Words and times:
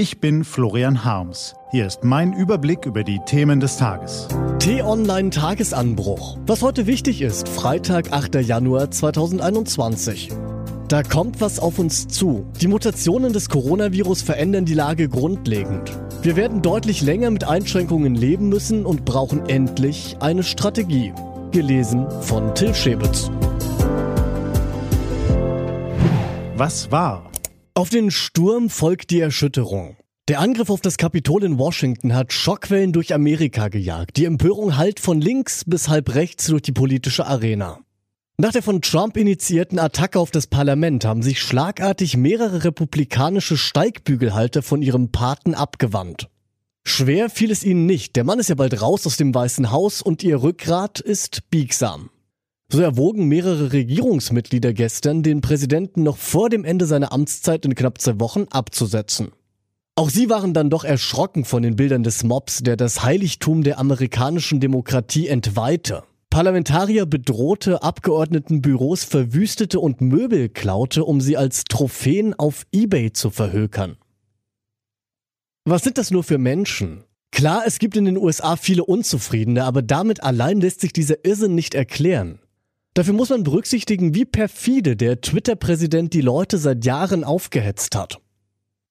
Ich 0.00 0.18
bin 0.18 0.44
Florian 0.44 1.04
Harms. 1.04 1.54
Hier 1.72 1.86
ist 1.86 2.04
mein 2.04 2.32
Überblick 2.32 2.86
über 2.86 3.04
die 3.04 3.20
Themen 3.26 3.60
des 3.60 3.76
Tages. 3.76 4.28
T-Online 4.58 5.28
Tagesanbruch. 5.28 6.38
Was 6.46 6.62
heute 6.62 6.86
wichtig 6.86 7.20
ist, 7.20 7.46
Freitag, 7.46 8.10
8. 8.10 8.36
Januar 8.36 8.90
2021. 8.90 10.30
Da 10.88 11.02
kommt 11.02 11.42
was 11.42 11.58
auf 11.58 11.78
uns 11.78 12.08
zu. 12.08 12.46
Die 12.62 12.66
Mutationen 12.66 13.34
des 13.34 13.50
Coronavirus 13.50 14.22
verändern 14.22 14.64
die 14.64 14.72
Lage 14.72 15.06
grundlegend. 15.06 15.92
Wir 16.22 16.34
werden 16.34 16.62
deutlich 16.62 17.02
länger 17.02 17.30
mit 17.30 17.44
Einschränkungen 17.44 18.14
leben 18.14 18.48
müssen 18.48 18.86
und 18.86 19.04
brauchen 19.04 19.50
endlich 19.50 20.16
eine 20.20 20.44
Strategie. 20.44 21.12
Gelesen 21.50 22.10
von 22.22 22.54
Till 22.54 22.74
Schäbitz. 22.74 23.30
Was 26.56 26.90
war? 26.90 27.29
Auf 27.74 27.88
den 27.88 28.10
Sturm 28.10 28.68
folgt 28.68 29.10
die 29.10 29.20
Erschütterung. 29.20 29.96
Der 30.28 30.40
Angriff 30.40 30.70
auf 30.70 30.80
das 30.80 30.96
Kapitol 30.96 31.44
in 31.44 31.56
Washington 31.56 32.14
hat 32.14 32.32
Schockwellen 32.32 32.92
durch 32.92 33.14
Amerika 33.14 33.68
gejagt. 33.68 34.16
Die 34.16 34.24
Empörung 34.24 34.76
hallt 34.76 34.98
von 34.98 35.20
links 35.20 35.64
bis 35.64 35.88
halb 35.88 36.14
rechts 36.14 36.46
durch 36.46 36.62
die 36.62 36.72
politische 36.72 37.26
Arena. 37.26 37.78
Nach 38.38 38.50
der 38.50 38.62
von 38.62 38.82
Trump 38.82 39.16
initiierten 39.16 39.78
Attacke 39.78 40.18
auf 40.18 40.32
das 40.32 40.48
Parlament 40.48 41.04
haben 41.04 41.22
sich 41.22 41.40
schlagartig 41.40 42.16
mehrere 42.16 42.64
republikanische 42.64 43.56
Steigbügelhalter 43.56 44.62
von 44.62 44.82
ihrem 44.82 45.12
Paten 45.12 45.54
abgewandt. 45.54 46.28
Schwer 46.84 47.30
fiel 47.30 47.52
es 47.52 47.62
ihnen 47.62 47.86
nicht, 47.86 48.16
der 48.16 48.24
Mann 48.24 48.40
ist 48.40 48.48
ja 48.48 48.56
bald 48.56 48.82
raus 48.82 49.06
aus 49.06 49.16
dem 49.16 49.32
Weißen 49.32 49.70
Haus 49.70 50.02
und 50.02 50.24
ihr 50.24 50.42
Rückgrat 50.42 50.98
ist 50.98 51.50
biegsam. 51.50 52.10
So 52.72 52.80
erwogen 52.80 53.26
mehrere 53.26 53.72
Regierungsmitglieder 53.72 54.72
gestern, 54.72 55.24
den 55.24 55.40
Präsidenten 55.40 56.04
noch 56.04 56.16
vor 56.16 56.50
dem 56.50 56.64
Ende 56.64 56.86
seiner 56.86 57.12
Amtszeit 57.12 57.64
in 57.64 57.74
knapp 57.74 58.00
zwei 58.00 58.20
Wochen 58.20 58.44
abzusetzen. 58.50 59.32
Auch 59.96 60.08
sie 60.08 60.30
waren 60.30 60.54
dann 60.54 60.70
doch 60.70 60.84
erschrocken 60.84 61.44
von 61.44 61.64
den 61.64 61.74
Bildern 61.74 62.04
des 62.04 62.22
Mobs, 62.22 62.62
der 62.62 62.76
das 62.76 63.02
Heiligtum 63.02 63.64
der 63.64 63.78
amerikanischen 63.78 64.60
Demokratie 64.60 65.26
entweihte. 65.26 66.04
Parlamentarier 66.30 67.06
bedrohte, 67.06 67.82
Abgeordnetenbüros 67.82 69.02
verwüstete 69.02 69.80
und 69.80 70.00
Möbel 70.00 70.48
klaute, 70.48 71.04
um 71.04 71.20
sie 71.20 71.36
als 71.36 71.64
Trophäen 71.64 72.34
auf 72.34 72.66
eBay 72.72 73.12
zu 73.12 73.30
verhökern. 73.30 73.96
Was 75.64 75.82
sind 75.82 75.98
das 75.98 76.12
nur 76.12 76.22
für 76.22 76.38
Menschen? 76.38 77.02
Klar, 77.32 77.64
es 77.66 77.80
gibt 77.80 77.96
in 77.96 78.04
den 78.04 78.16
USA 78.16 78.54
viele 78.54 78.84
Unzufriedene, 78.84 79.64
aber 79.64 79.82
damit 79.82 80.22
allein 80.22 80.60
lässt 80.60 80.80
sich 80.80 80.92
dieser 80.92 81.24
Irrsinn 81.24 81.56
nicht 81.56 81.74
erklären. 81.74 82.38
Dafür 82.94 83.14
muss 83.14 83.30
man 83.30 83.44
berücksichtigen, 83.44 84.14
wie 84.14 84.24
perfide 84.24 84.96
der 84.96 85.20
Twitter-Präsident 85.20 86.12
die 86.12 86.20
Leute 86.20 86.58
seit 86.58 86.84
Jahren 86.84 87.22
aufgehetzt 87.24 87.94
hat. 87.94 88.20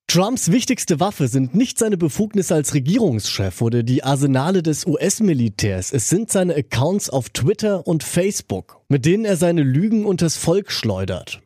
Trumps 0.08 0.52
wichtigste 0.52 1.00
Waffe 1.00 1.28
sind 1.28 1.54
nicht 1.54 1.78
seine 1.78 1.96
Befugnisse 1.96 2.56
als 2.56 2.74
Regierungschef 2.74 3.62
oder 3.62 3.84
die 3.84 4.04
Arsenale 4.04 4.64
des 4.64 4.88
US-Militärs, 4.88 5.94
es 5.94 6.10
sind 6.10 6.32
seine 6.32 6.56
Accounts 6.56 7.12
auf 7.12 7.30
Twitter 7.30 7.86
und 7.86 8.02
Facebook, 8.02 8.82
mit 8.88 9.06
denen 9.06 9.26
er 9.26 9.38
seine 9.38 9.62
Lügen 9.62 10.06
unters 10.06 10.36
Volk 10.36 10.72
schleudert. 10.72 11.42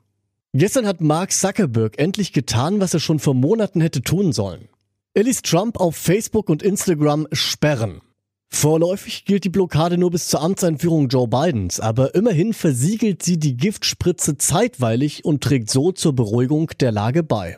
Gestern 0.54 0.88
hat 0.88 1.02
Mark 1.02 1.34
Zuckerberg 1.34 2.00
endlich 2.00 2.32
getan, 2.32 2.80
was 2.80 2.94
er 2.94 3.02
schon 3.02 3.20
vor 3.20 3.34
Monaten 3.34 3.82
hätte 3.82 4.02
tun 4.02 4.32
sollen. 4.32 4.70
Er 5.14 5.24
ließ 5.24 5.42
Trump 5.42 5.78
auf 5.80 5.98
Facebook 5.98 6.50
und 6.50 6.64
Instagram 6.64 7.28
sperren. 7.34 8.00
Vorläufig 8.54 9.26
gilt 9.26 9.44
die 9.44 9.50
Blockade 9.50 9.98
nur 9.98 10.12
bis 10.12 10.28
zur 10.28 10.42
Amtseinführung 10.42 11.10
Joe 11.10 11.28
Bidens, 11.28 11.80
aber 11.80 12.16
immerhin 12.16 12.54
versiegelt 12.54 13.24
sie 13.24 13.38
die 13.38 13.58
Giftspritze 13.58 14.38
zeitweilig 14.38 15.26
und 15.26 15.44
trägt 15.44 15.70
so 15.72 15.92
zur 15.92 16.14
Beruhigung 16.14 16.70
der 16.80 16.92
Lage 16.92 17.24
bei. 17.24 17.58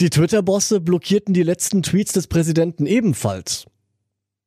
Die 0.00 0.08
Twitter-Bosse 0.08 0.80
blockierten 0.80 1.34
die 1.34 1.42
letzten 1.42 1.82
Tweets 1.82 2.14
des 2.14 2.26
Präsidenten 2.26 2.86
ebenfalls. 2.86 3.66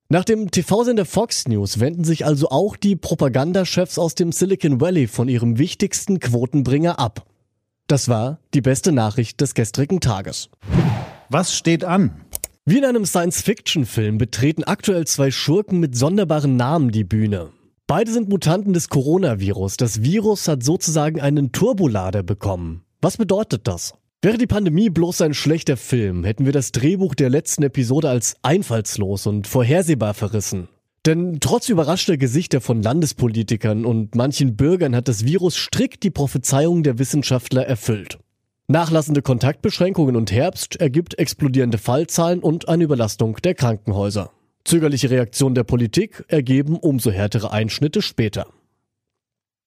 Nach 0.09 0.25
dem 0.25 0.49
TV-Sender 0.51 1.05
Fox 1.05 1.47
News 1.47 1.79
wenden 1.79 2.03
sich 2.03 2.25
also 2.25 2.49
auch 2.49 2.75
die 2.75 2.95
Propagandachefs 2.95 3.99
aus 3.99 4.15
dem 4.15 4.31
Silicon 4.31 4.81
Valley 4.81 5.07
von 5.07 5.29
ihrem 5.29 5.59
wichtigsten 5.59 6.19
Quotenbringer 6.19 6.99
ab. 6.99 7.27
Das 7.87 8.09
war 8.09 8.39
die 8.55 8.61
beste 8.61 8.91
Nachricht 8.91 9.39
des 9.41 9.53
gestrigen 9.53 10.01
Tages. 10.01 10.49
Was 11.29 11.55
steht 11.55 11.85
an? 11.85 12.25
Wie 12.65 12.77
in 12.77 12.85
einem 12.85 13.05
Science-Fiction-Film 13.05 14.17
betreten 14.17 14.63
aktuell 14.63 15.05
zwei 15.05 15.31
Schurken 15.31 15.81
mit 15.81 15.97
sonderbaren 15.97 16.55
Namen 16.55 16.91
die 16.91 17.03
Bühne. 17.03 17.49
Beide 17.87 18.09
sind 18.13 18.29
Mutanten 18.29 18.71
des 18.71 18.87
Coronavirus. 18.87 19.75
Das 19.75 20.01
Virus 20.01 20.47
hat 20.47 20.63
sozusagen 20.63 21.19
einen 21.19 21.51
Turbolader 21.51 22.23
bekommen. 22.23 22.85
Was 23.01 23.17
bedeutet 23.17 23.67
das? 23.67 23.95
Wäre 24.21 24.37
die 24.37 24.47
Pandemie 24.47 24.89
bloß 24.89 25.19
ein 25.19 25.33
schlechter 25.33 25.75
Film, 25.75 26.23
hätten 26.23 26.45
wir 26.45 26.53
das 26.53 26.71
Drehbuch 26.71 27.15
der 27.15 27.29
letzten 27.29 27.63
Episode 27.63 28.07
als 28.07 28.37
einfallslos 28.43 29.27
und 29.27 29.45
vorhersehbar 29.45 30.13
verrissen. 30.13 30.69
Denn 31.05 31.39
trotz 31.41 31.67
überraschter 31.67 32.15
Gesichter 32.15 32.61
von 32.61 32.81
Landespolitikern 32.81 33.83
und 33.83 34.15
manchen 34.15 34.55
Bürgern 34.55 34.95
hat 34.95 35.09
das 35.09 35.25
Virus 35.25 35.57
strikt 35.57 36.03
die 36.03 36.11
Prophezeiung 36.11 36.83
der 36.83 36.97
Wissenschaftler 36.97 37.67
erfüllt. 37.67 38.19
Nachlassende 38.67 39.21
Kontaktbeschränkungen 39.21 40.15
und 40.15 40.31
Herbst 40.31 40.77
ergibt 40.77 41.19
explodierende 41.19 41.77
Fallzahlen 41.77 42.39
und 42.39 42.69
eine 42.69 42.85
Überlastung 42.85 43.35
der 43.43 43.55
Krankenhäuser. 43.55 44.31
Zögerliche 44.63 45.09
Reaktionen 45.09 45.53
der 45.53 45.65
Politik 45.65 46.23
ergeben 46.29 46.77
umso 46.77 47.11
härtere 47.11 47.51
Einschnitte 47.51 48.01
später. 48.01 48.47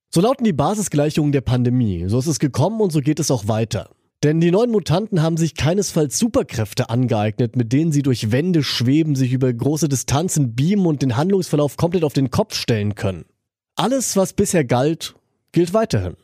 So 0.09 0.23
lauten 0.23 0.45
die 0.45 0.55
Basisgleichungen 0.55 1.33
der 1.33 1.43
Pandemie. 1.43 2.05
So 2.07 2.19
ist 2.19 2.27
es 2.27 2.39
gekommen 2.39 2.81
und 2.81 2.91
so 2.91 3.01
geht 3.01 3.21
es 3.21 3.31
auch 3.31 3.49
weiter. 3.49 3.91
Denn 4.23 4.41
die 4.41 4.51
neuen 4.51 4.71
Mutanten 4.71 5.21
haben 5.21 5.37
sich 5.37 5.57
keinesfalls 5.57 6.19
Superkräfte 6.19 6.89
angeeignet, 6.89 7.55
mit 7.55 7.75
denen 7.75 7.93
sie 7.93 8.01
durch 8.01 8.33
Wände 8.33 8.63
schweben, 8.63 9.15
sich 9.15 9.35
über 9.35 9.53
große 9.53 9.91
Distanzen 9.91 10.55
beamen 10.55 10.87
und 10.87 11.03
den 11.03 11.19
Handlungsverlauf 11.19 11.77
komplett 11.77 12.03
auf 12.03 12.15
den 12.15 12.31
Kopf 12.31 12.55
stellen 12.55 12.95
können. 12.95 13.27
Alles, 13.75 14.17
was 14.17 14.33
bisher 14.33 14.65
galt, 14.65 15.17
gilt 15.53 15.75
weiterhin. 15.75 16.17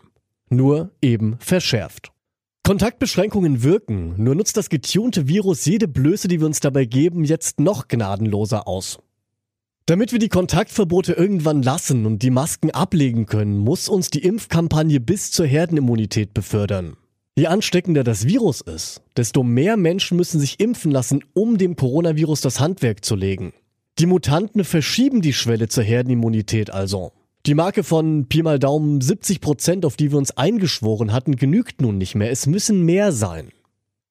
Nur 0.49 0.91
eben 1.03 1.37
verschärft. 1.39 2.12
Kontaktbeschränkungen 2.73 3.63
wirken, 3.63 4.15
nur 4.17 4.35
nutzt 4.35 4.57
das 4.57 4.71
getunte 4.71 5.29
Virus 5.29 5.67
jede 5.67 5.89
Blöße, 5.89 6.27
die 6.27 6.41
wir 6.41 6.47
uns 6.47 6.61
dabei 6.61 6.87
geben, 6.87 7.23
jetzt 7.23 7.61
noch 7.61 7.87
gnadenloser 7.87 8.67
aus. 8.67 8.99
Damit 9.85 10.11
wir 10.13 10.19
die 10.19 10.31
Kontaktverbote 10.31 11.13
irgendwann 11.13 11.63
lassen 11.63 12.07
und 12.07 12.23
die 12.23 12.31
Masken 12.31 12.71
ablegen 12.71 13.27
können, 13.27 13.59
muss 13.59 13.91
uns 13.91 14.09
die 14.09 14.23
Impfkampagne 14.23 15.01
bis 15.01 15.31
zur 15.33 15.45
Herdenimmunität 15.45 16.33
befördern. 16.33 16.97
Je 17.37 17.47
ansteckender 17.47 18.05
das 18.05 18.27
Virus 18.27 18.63
ist, 18.63 19.03
desto 19.19 19.43
mehr 19.43 19.77
Menschen 19.77 20.17
müssen 20.17 20.41
sich 20.41 20.59
impfen 20.59 20.93
lassen, 20.93 21.23
um 21.35 21.59
dem 21.59 21.77
Coronavirus 21.77 22.41
das 22.41 22.59
Handwerk 22.59 23.05
zu 23.05 23.17
legen. 23.17 23.53
Die 23.99 24.07
Mutanten 24.07 24.65
verschieben 24.65 25.21
die 25.21 25.35
Schwelle 25.35 25.69
zur 25.69 25.85
Herdenimmunität 25.85 26.71
also. 26.71 27.13
Die 27.45 27.55
Marke 27.55 27.83
von 27.83 28.29
Pi 28.29 28.45
mal 28.45 28.61
Daumen 28.61 29.01
70 29.01 29.41
Prozent, 29.41 29.85
auf 29.85 29.97
die 29.97 30.13
wir 30.13 30.19
uns 30.19 30.37
eingeschworen 30.37 31.13
hatten, 31.13 31.35
genügt 31.35 31.81
nun 31.81 31.99
nicht 31.99 32.15
mehr. 32.15 32.31
Es 32.31 32.47
müssen 32.47 32.85
mehr 32.85 33.11
sein. 33.11 33.49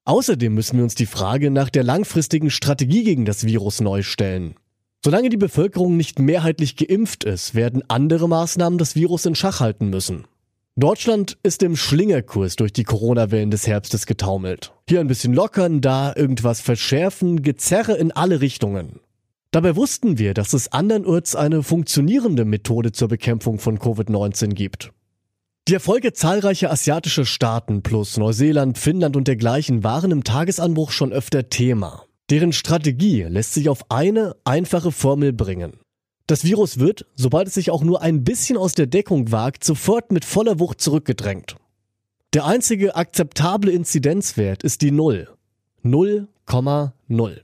Außerdem 0.03 0.53
müssen 0.53 0.75
wir 0.75 0.83
uns 0.83 0.95
die 0.95 1.05
Frage 1.05 1.49
nach 1.49 1.69
der 1.69 1.83
langfristigen 1.83 2.49
Strategie 2.49 3.05
gegen 3.05 3.23
das 3.23 3.45
Virus 3.45 3.79
neu 3.79 4.01
stellen. 4.01 4.55
Solange 5.01 5.29
die 5.29 5.37
Bevölkerung 5.37 5.95
nicht 5.95 6.19
mehrheitlich 6.19 6.75
geimpft 6.75 7.23
ist, 7.23 7.55
werden 7.55 7.83
andere 7.87 8.27
Maßnahmen 8.27 8.77
das 8.77 8.95
Virus 8.97 9.25
in 9.25 9.35
Schach 9.35 9.61
halten 9.61 9.89
müssen. 9.89 10.25
Deutschland 10.75 11.37
ist 11.41 11.63
im 11.63 11.77
Schlingerkurs 11.77 12.57
durch 12.57 12.73
die 12.73 12.83
Corona-Wellen 12.83 13.51
des 13.51 13.65
Herbstes 13.65 14.07
getaumelt. 14.07 14.73
Hier 14.89 14.99
ein 14.99 15.07
bisschen 15.07 15.33
lockern, 15.33 15.79
da 15.79 16.13
irgendwas 16.13 16.59
verschärfen, 16.59 17.43
Gezerre 17.43 17.93
in 17.93 18.11
alle 18.11 18.41
Richtungen. 18.41 18.99
Dabei 19.51 19.75
wussten 19.75 20.17
wir, 20.17 20.33
dass 20.33 20.53
es 20.53 20.71
andernorts 20.71 21.35
eine 21.35 21.61
funktionierende 21.61 22.45
Methode 22.45 22.93
zur 22.93 23.09
Bekämpfung 23.09 23.59
von 23.59 23.77
Covid-19 23.77 24.53
gibt. 24.53 24.93
Die 25.67 25.73
Erfolge 25.73 26.13
zahlreicher 26.13 26.71
asiatischer 26.71 27.25
Staaten 27.25 27.83
plus 27.83 28.15
Neuseeland, 28.15 28.77
Finnland 28.77 29.17
und 29.17 29.27
dergleichen 29.27 29.83
waren 29.83 30.11
im 30.11 30.23
Tagesanbruch 30.23 30.91
schon 30.91 31.11
öfter 31.11 31.49
Thema. 31.49 32.05
Deren 32.29 32.53
Strategie 32.53 33.23
lässt 33.23 33.53
sich 33.53 33.67
auf 33.67 33.91
eine 33.91 34.37
einfache 34.45 34.93
Formel 34.93 35.33
bringen. 35.33 35.73
Das 36.27 36.45
Virus 36.45 36.79
wird, 36.79 37.05
sobald 37.15 37.49
es 37.49 37.55
sich 37.55 37.71
auch 37.71 37.83
nur 37.83 38.01
ein 38.01 38.23
bisschen 38.23 38.57
aus 38.57 38.73
der 38.73 38.87
Deckung 38.87 39.33
wagt, 39.33 39.65
sofort 39.65 40.13
mit 40.13 40.23
voller 40.23 40.59
Wucht 40.59 40.79
zurückgedrängt. 40.79 41.57
Der 42.33 42.45
einzige 42.45 42.95
akzeptable 42.95 43.71
Inzidenzwert 43.71 44.63
ist 44.63 44.81
die 44.81 44.91
Null. 44.91 45.27
0,0. 45.83 47.41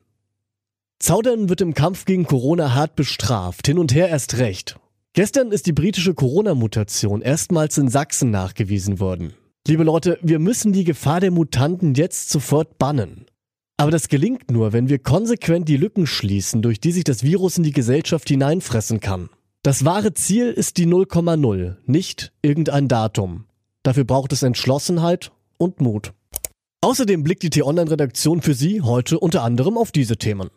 Zaudern 0.99 1.47
wird 1.47 1.61
im 1.61 1.75
Kampf 1.75 2.05
gegen 2.05 2.25
Corona 2.25 2.73
hart 2.73 2.95
bestraft, 2.95 3.67
hin 3.67 3.77
und 3.77 3.93
her 3.93 4.09
erst 4.09 4.39
recht. 4.39 4.79
Gestern 5.13 5.51
ist 5.51 5.67
die 5.67 5.73
britische 5.73 6.15
Corona-Mutation 6.15 7.21
erstmals 7.21 7.77
in 7.77 7.87
Sachsen 7.87 8.31
nachgewiesen 8.31 8.99
worden. 8.99 9.33
Liebe 9.67 9.83
Leute, 9.83 10.17
wir 10.21 10.39
müssen 10.39 10.73
die 10.73 10.83
Gefahr 10.83 11.19
der 11.19 11.31
Mutanten 11.31 11.93
jetzt 11.93 12.29
sofort 12.29 12.79
bannen. 12.79 13.25
Aber 13.77 13.91
das 13.91 14.07
gelingt 14.07 14.49
nur, 14.49 14.73
wenn 14.73 14.89
wir 14.89 14.97
konsequent 14.97 15.69
die 15.69 15.77
Lücken 15.77 16.07
schließen, 16.07 16.63
durch 16.63 16.79
die 16.79 16.91
sich 16.91 17.03
das 17.03 17.21
Virus 17.21 17.57
in 17.57 17.63
die 17.63 17.71
Gesellschaft 17.71 18.27
hineinfressen 18.27 18.99
kann. 18.99 19.29
Das 19.61 19.85
wahre 19.85 20.13
Ziel 20.15 20.49
ist 20.49 20.77
die 20.77 20.87
0,0, 20.87 21.75
nicht 21.85 22.31
irgendein 22.41 22.87
Datum. 22.87 23.45
Dafür 23.83 24.03
braucht 24.03 24.33
es 24.33 24.41
Entschlossenheit 24.41 25.31
und 25.57 25.79
Mut. 25.79 26.13
Außerdem 26.81 27.23
blickt 27.23 27.43
die 27.43 27.49
T-Online-Redaktion 27.51 28.41
für 28.41 28.55
Sie 28.55 28.81
heute 28.81 29.19
unter 29.19 29.43
anderem 29.43 29.77
auf 29.77 29.91
diese 29.91 30.17
Themen. 30.17 30.49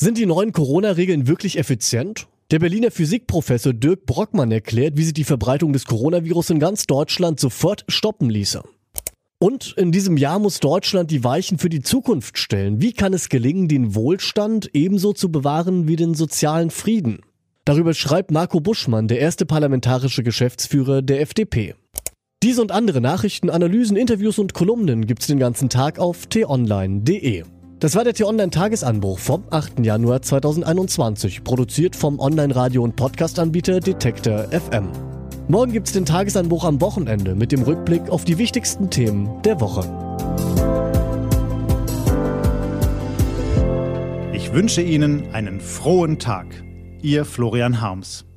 Sind 0.00 0.16
die 0.16 0.26
neuen 0.26 0.52
Corona-Regeln 0.52 1.26
wirklich 1.26 1.58
effizient? 1.58 2.28
Der 2.52 2.60
Berliner 2.60 2.92
Physikprofessor 2.92 3.72
Dirk 3.72 4.06
Brockmann 4.06 4.52
erklärt, 4.52 4.96
wie 4.96 5.02
sich 5.02 5.12
die 5.12 5.24
Verbreitung 5.24 5.72
des 5.72 5.86
Coronavirus 5.86 6.50
in 6.50 6.60
ganz 6.60 6.86
Deutschland 6.86 7.40
sofort 7.40 7.84
stoppen 7.88 8.30
ließe. 8.30 8.62
Und 9.40 9.74
in 9.76 9.90
diesem 9.90 10.16
Jahr 10.16 10.38
muss 10.38 10.60
Deutschland 10.60 11.10
die 11.10 11.24
Weichen 11.24 11.58
für 11.58 11.68
die 11.68 11.82
Zukunft 11.82 12.38
stellen. 12.38 12.80
Wie 12.80 12.92
kann 12.92 13.12
es 13.12 13.28
gelingen, 13.28 13.66
den 13.66 13.96
Wohlstand 13.96 14.70
ebenso 14.72 15.14
zu 15.14 15.32
bewahren 15.32 15.88
wie 15.88 15.96
den 15.96 16.14
sozialen 16.14 16.70
Frieden? 16.70 17.22
Darüber 17.64 17.92
schreibt 17.92 18.30
Marco 18.30 18.60
Buschmann, 18.60 19.08
der 19.08 19.18
erste 19.18 19.46
parlamentarische 19.46 20.22
Geschäftsführer 20.22 21.02
der 21.02 21.22
FDP. 21.22 21.74
Diese 22.44 22.62
und 22.62 22.70
andere 22.70 23.00
Nachrichten, 23.00 23.50
Analysen, 23.50 23.96
Interviews 23.96 24.38
und 24.38 24.54
Kolumnen 24.54 25.08
gibt's 25.08 25.26
den 25.26 25.40
ganzen 25.40 25.68
Tag 25.68 25.98
auf 25.98 26.28
t-online.de. 26.28 27.42
Das 27.80 27.94
war 27.94 28.02
der 28.02 28.12
T-Online-Tagesanbruch 28.12 29.20
vom 29.20 29.44
8. 29.50 29.86
Januar 29.86 30.20
2021, 30.20 31.44
produziert 31.44 31.94
vom 31.94 32.18
Online-Radio- 32.18 32.82
und 32.82 32.96
Podcast-Anbieter 32.96 33.78
Detektor 33.78 34.48
FM. 34.50 34.88
Morgen 35.46 35.70
gibt's 35.70 35.92
den 35.92 36.04
Tagesanbruch 36.04 36.64
am 36.64 36.80
Wochenende 36.80 37.36
mit 37.36 37.52
dem 37.52 37.62
Rückblick 37.62 38.10
auf 38.10 38.24
die 38.24 38.36
wichtigsten 38.36 38.90
Themen 38.90 39.30
der 39.42 39.60
Woche. 39.60 39.82
Ich 44.32 44.52
wünsche 44.52 44.82
Ihnen 44.82 45.32
einen 45.32 45.60
frohen 45.60 46.18
Tag. 46.18 46.46
Ihr 47.00 47.24
Florian 47.24 47.80
Harms. 47.80 48.27